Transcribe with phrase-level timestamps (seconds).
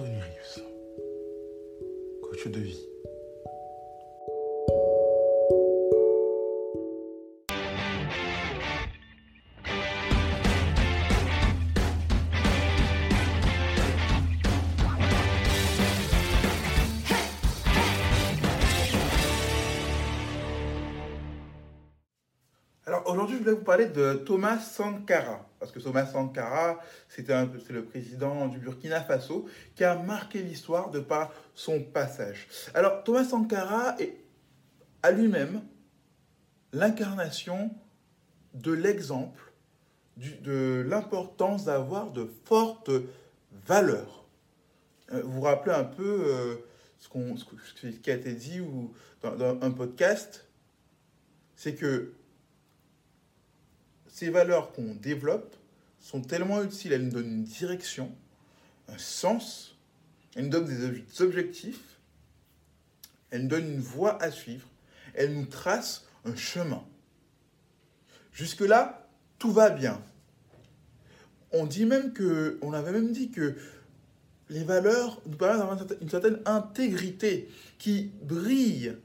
[0.00, 0.64] Anthony Rius,
[2.22, 2.89] coach de vie.
[23.40, 25.46] Je voulais vous parler de Thomas Sankara.
[25.58, 31.00] Parce que Thomas Sankara, c'est le président du Burkina Faso qui a marqué l'histoire de
[31.00, 32.48] par son passage.
[32.74, 34.14] Alors Thomas Sankara est
[35.02, 35.62] à lui-même
[36.72, 37.70] l'incarnation
[38.52, 39.52] de l'exemple
[40.42, 42.90] de l'importance d'avoir de fortes
[43.66, 44.26] valeurs.
[45.12, 46.56] Euh, Vous vous rappelez un peu euh,
[46.98, 47.08] ce,
[47.80, 50.46] ce qui a été dit ou dans un podcast,
[51.56, 52.12] c'est que
[54.12, 55.56] ces valeurs qu'on développe
[56.00, 58.10] sont tellement utiles, elles nous donnent une direction,
[58.88, 59.76] un sens,
[60.34, 61.98] elles nous donnent des ob- objectifs,
[63.30, 64.66] elles nous donnent une voie à suivre,
[65.14, 66.84] elles nous tracent un chemin.
[68.32, 69.06] Jusque-là,
[69.38, 70.02] tout va bien.
[71.52, 73.56] On dit même que, on avait même dit que
[74.48, 77.48] les valeurs nous permettent d'avoir une certaine intégrité
[77.78, 78.96] qui brille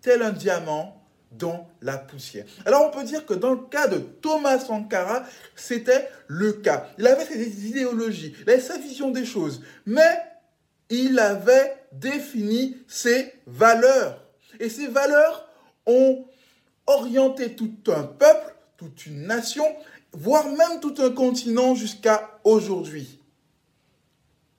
[0.00, 0.97] tel un diamant
[1.32, 2.46] dans la poussière.
[2.64, 5.24] Alors on peut dire que dans le cas de Thomas Sankara,
[5.54, 6.88] c'était le cas.
[6.98, 10.22] Il avait ses idéologies, il avait sa vision des choses, mais
[10.90, 14.24] il avait défini ses valeurs.
[14.58, 15.48] Et ces valeurs
[15.86, 16.24] ont
[16.86, 19.64] orienté tout un peuple, toute une nation,
[20.12, 23.20] voire même tout un continent jusqu'à aujourd'hui.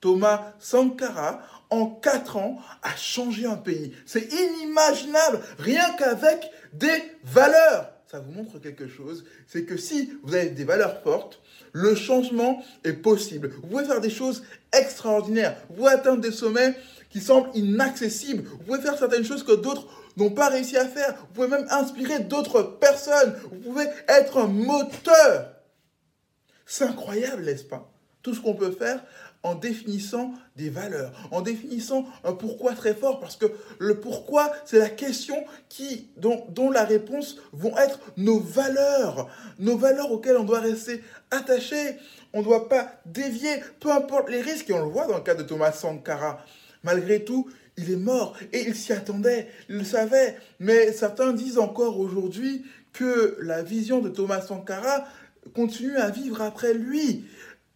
[0.00, 3.94] Thomas Sankara, en quatre ans, a changé un pays.
[4.06, 7.92] C'est inimaginable, rien qu'avec des valeurs.
[8.10, 11.40] Ça vous montre quelque chose, c'est que si vous avez des valeurs fortes,
[11.72, 13.52] le changement est possible.
[13.62, 14.42] Vous pouvez faire des choses
[14.72, 15.56] extraordinaires.
[15.68, 16.74] Vous pouvez atteindre des sommets
[17.10, 18.42] qui semblent inaccessibles.
[18.42, 21.14] Vous pouvez faire certaines choses que d'autres n'ont pas réussi à faire.
[21.16, 23.36] Vous pouvez même inspirer d'autres personnes.
[23.50, 25.52] Vous pouvez être un moteur.
[26.66, 27.92] C'est incroyable, n'est-ce pas?
[28.22, 29.04] Tout ce qu'on peut faire
[29.42, 33.46] en définissant des valeurs, en définissant un pourquoi très fort, parce que
[33.78, 35.36] le pourquoi, c'est la question
[35.68, 39.28] qui, dont, dont la réponse vont être nos valeurs,
[39.58, 41.96] nos valeurs auxquelles on doit rester attaché,
[42.32, 45.22] on ne doit pas dévier, peu importe les risques, et on le voit dans le
[45.22, 46.44] cas de Thomas Sankara.
[46.82, 51.58] Malgré tout, il est mort, et il s'y attendait, il le savait, mais certains disent
[51.58, 55.06] encore aujourd'hui que la vision de Thomas Sankara
[55.54, 57.24] continue à vivre après lui.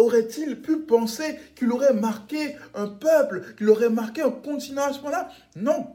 [0.00, 4.98] Aurait-il pu penser qu'il aurait marqué un peuple, qu'il aurait marqué un continent à ce
[4.98, 5.88] moment-là Non.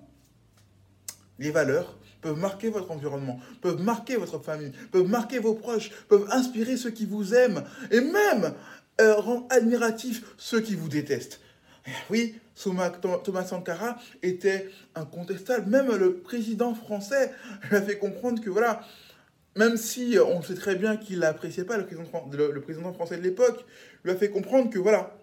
[1.40, 6.28] Les valeurs peuvent marquer votre environnement, peuvent marquer votre famille, peuvent marquer vos proches, peuvent
[6.32, 8.54] inspirer ceux qui vous aiment et même
[9.02, 11.40] euh, rendre admiratifs ceux qui vous détestent.
[12.12, 15.68] Oui, Thomas, Thomas Sankara était incontestable.
[15.70, 17.32] Même le président français
[17.70, 18.82] lui a fait comprendre que voilà,
[19.56, 23.66] même si on sait très bien qu'il n'appréciait pas le président, français de l'époque,
[24.04, 25.18] lui a fait comprendre que voilà,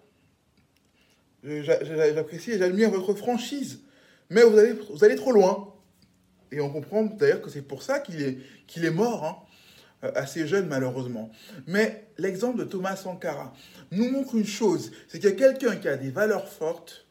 [1.43, 3.81] j'a- j'a- j'apprécie et j'admire votre franchise,
[4.29, 5.69] mais vous allez, vous allez trop loin.
[6.51, 8.37] Et on comprend d'ailleurs que c'est pour ça qu'il est,
[8.67, 9.37] qu'il est mort, hein,
[10.03, 11.31] euh, assez jeune malheureusement.
[11.67, 13.53] Mais l'exemple de Thomas Sankara
[13.91, 17.07] nous montre une chose, c'est qu'il y a quelqu'un qui a des valeurs fortes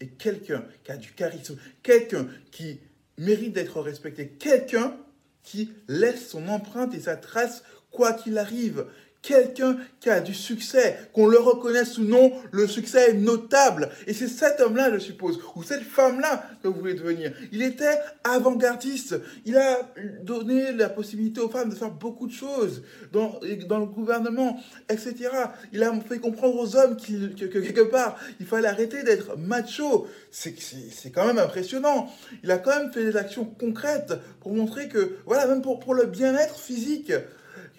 [0.00, 2.80] et quelqu'un qui a du charisme, quelqu'un qui
[3.16, 4.96] mérite d'être respecté, quelqu'un
[5.42, 8.86] qui laisse son empreinte et sa trace quoi qu'il arrive,
[9.28, 13.90] quelqu'un qui a du succès, qu'on le reconnaisse ou non, le succès est notable.
[14.06, 17.32] Et c'est cet homme-là, je suppose, ou cette femme-là que vous voulez devenir.
[17.52, 19.20] Il était avant-gardiste.
[19.44, 19.80] Il a
[20.22, 22.82] donné la possibilité aux femmes de faire beaucoup de choses
[23.12, 24.58] dans, le gouvernement,
[24.88, 25.28] etc.
[25.74, 30.06] Il a fait comprendre aux hommes que, que quelque part, il fallait arrêter d'être macho.
[30.30, 32.10] C'est quand même impressionnant.
[32.42, 36.06] Il a quand même fait des actions concrètes pour montrer que, voilà, même pour le
[36.06, 37.12] bien-être physique,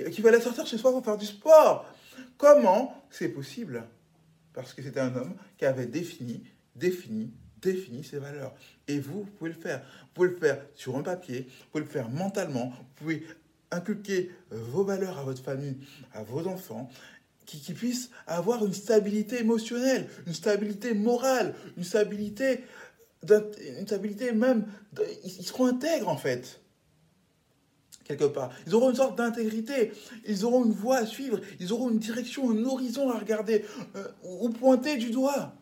[0.06, 1.86] qu'il fallait sortir chez soi pour faire du sport.
[2.38, 3.84] Comment c'est possible?
[4.54, 6.44] Parce que c'était un homme qui avait défini,
[6.75, 7.31] défini,
[7.62, 8.54] défini ses valeurs.
[8.88, 9.80] Et vous, vous pouvez le faire.
[9.80, 13.28] Vous pouvez le faire sur un papier, vous pouvez le faire mentalement, vous pouvez
[13.72, 15.78] inculquer vos valeurs à votre famille,
[16.13, 16.90] à vos enfants,
[17.45, 22.63] qui, qui puissent avoir une stabilité émotionnelle, une stabilité morale, une stabilité,
[23.28, 24.66] une stabilité même,
[25.24, 26.62] ils seront intègres en fait
[28.09, 28.51] quelque part.
[28.65, 29.91] Ils auront une sorte d'intégrité,
[30.27, 33.63] ils auront une voie à suivre, ils auront une direction, un horizon à regarder,
[33.95, 35.53] euh, ou pointer du doigt.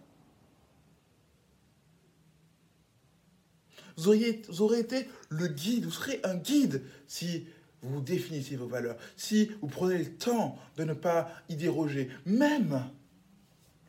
[3.97, 7.45] Vous, auriez, vous aurez été le guide, vous serez un guide si
[7.81, 12.81] vous définissez vos valeurs, si vous prenez le temps de ne pas y déroger, même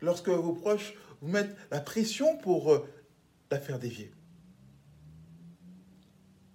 [0.01, 2.85] lorsque vos proches vous mettent la pression pour euh,
[3.51, 4.11] la faire dévier.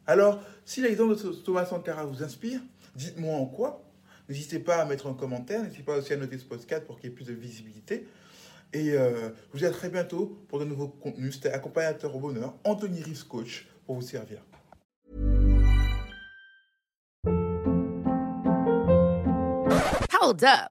[0.06, 2.60] Alors, si l'exemple de Thomas Sankara vous inspire,
[2.94, 3.82] dites-moi en quoi.
[4.28, 7.10] N'hésitez pas à mettre un commentaire, n'hésitez pas aussi à noter ce podcast pour qu'il
[7.10, 8.06] y ait plus de visibilité.
[8.72, 11.34] Et euh, je vous dis à très bientôt pour de nouveaux contenus.
[11.34, 14.38] C'était accompagnateur au bonheur, Anthony Rives Coach, pour vous servir.
[20.20, 20.70] Hold up.